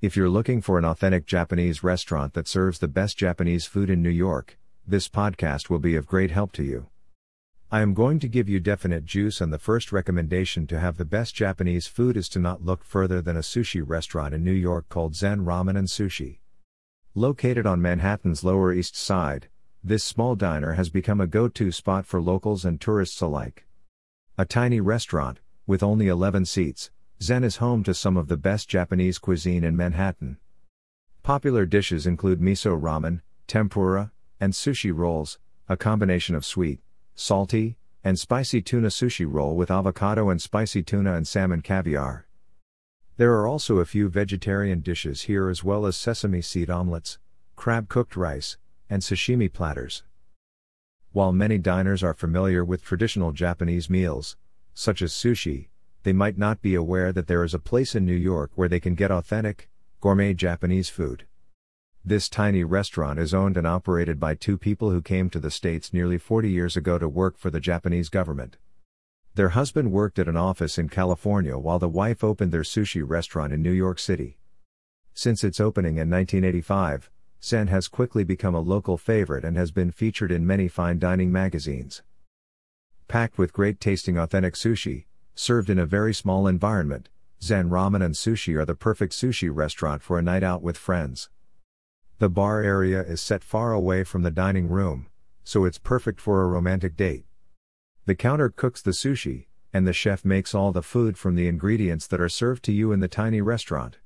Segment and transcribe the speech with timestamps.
[0.00, 4.00] If you're looking for an authentic Japanese restaurant that serves the best Japanese food in
[4.00, 6.86] New York, this podcast will be of great help to you.
[7.72, 11.04] I am going to give you definite juice, and the first recommendation to have the
[11.04, 14.88] best Japanese food is to not look further than a sushi restaurant in New York
[14.88, 16.38] called Zen Ramen and Sushi.
[17.16, 19.48] Located on Manhattan's Lower East Side,
[19.82, 23.66] this small diner has become a go to spot for locals and tourists alike.
[24.38, 28.68] A tiny restaurant, with only 11 seats, Zen is home to some of the best
[28.68, 30.38] Japanese cuisine in Manhattan.
[31.24, 36.80] Popular dishes include miso ramen, tempura, and sushi rolls, a combination of sweet,
[37.16, 42.28] salty, and spicy tuna sushi roll with avocado and spicy tuna and salmon caviar.
[43.16, 47.18] There are also a few vegetarian dishes here as well as sesame seed omelets,
[47.56, 48.58] crab cooked rice,
[48.88, 50.04] and sashimi platters.
[51.10, 54.36] While many diners are familiar with traditional Japanese meals,
[54.72, 55.66] such as sushi,
[56.08, 58.80] they might not be aware that there is a place in New York where they
[58.80, 59.68] can get authentic,
[60.00, 61.26] gourmet Japanese food.
[62.02, 65.92] This tiny restaurant is owned and operated by two people who came to the States
[65.92, 68.56] nearly 40 years ago to work for the Japanese government.
[69.34, 73.52] Their husband worked at an office in California while the wife opened their sushi restaurant
[73.52, 74.38] in New York City.
[75.12, 77.10] Since its opening in 1985,
[77.44, 81.30] Zen has quickly become a local favorite and has been featured in many fine dining
[81.30, 82.02] magazines.
[83.08, 85.04] Packed with great tasting authentic sushi,
[85.38, 87.08] served in a very small environment,
[87.40, 91.30] Zen Ramen and Sushi are the perfect sushi restaurant for a night out with friends.
[92.18, 95.06] The bar area is set far away from the dining room,
[95.44, 97.24] so it's perfect for a romantic date.
[98.06, 102.08] The counter cooks the sushi, and the chef makes all the food from the ingredients
[102.08, 103.98] that are served to you in the tiny restaurant.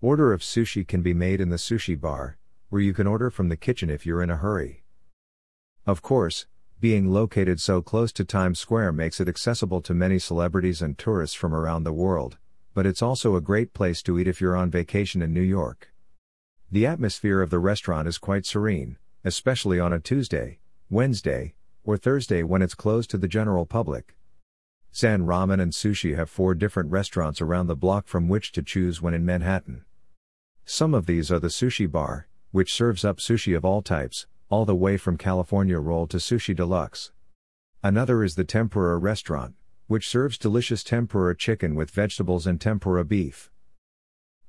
[0.00, 2.36] Order of sushi can be made in the sushi bar,
[2.68, 4.82] where you can order from the kitchen if you're in a hurry.
[5.86, 6.46] Of course,
[6.80, 11.34] being located so close to Times Square makes it accessible to many celebrities and tourists
[11.34, 12.38] from around the world,
[12.72, 15.92] but it's also a great place to eat if you're on vacation in New York.
[16.70, 22.44] The atmosphere of the restaurant is quite serene, especially on a Tuesday, Wednesday, or Thursday
[22.44, 24.16] when it's closed to the general public.
[24.92, 29.02] San Ramen and Sushi have four different restaurants around the block from which to choose
[29.02, 29.84] when in Manhattan.
[30.64, 34.64] Some of these are the Sushi Bar, which serves up sushi of all types, all
[34.64, 37.12] the way from California roll to sushi deluxe.
[37.82, 39.54] Another is the Tempura restaurant,
[39.86, 43.50] which serves delicious tempura chicken with vegetables and tempura beef.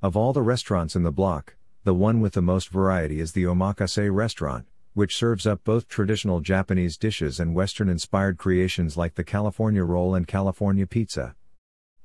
[0.00, 3.44] Of all the restaurants in the block, the one with the most variety is the
[3.44, 9.24] Omakase restaurant, which serves up both traditional Japanese dishes and Western inspired creations like the
[9.24, 11.34] California roll and California pizza.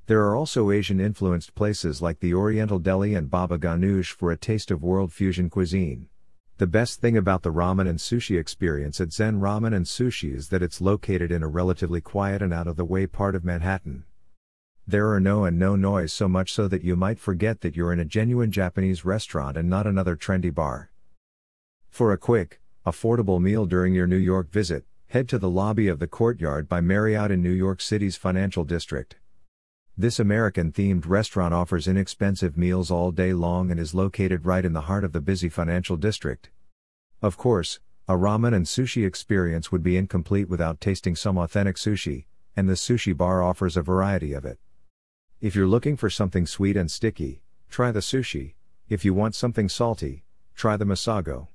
[0.05, 4.37] There are also Asian influenced places like the Oriental Deli and Baba Ganoush for a
[4.37, 6.09] taste of world fusion cuisine.
[6.57, 10.49] The best thing about the ramen and sushi experience at Zen Ramen and Sushi is
[10.49, 14.03] that it's located in a relatively quiet and out of the way part of Manhattan.
[14.85, 17.91] There are no and no noise so much so that you might forget that you're
[17.91, 20.91] in a genuine Japanese restaurant and not another trendy bar.
[21.89, 25.97] For a quick, affordable meal during your New York visit, head to the lobby of
[25.97, 29.15] the Courtyard by Marriott in New York City's financial district.
[29.95, 34.73] This American themed restaurant offers inexpensive meals all day long and is located right in
[34.73, 36.49] the heart of the busy financial district.
[37.21, 42.25] Of course, a ramen and sushi experience would be incomplete without tasting some authentic sushi,
[42.55, 44.57] and the sushi bar offers a variety of it.
[45.39, 48.55] If you're looking for something sweet and sticky, try the sushi.
[48.89, 50.23] If you want something salty,
[50.55, 51.49] try the misago.